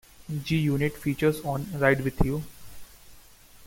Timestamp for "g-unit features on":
0.43-1.69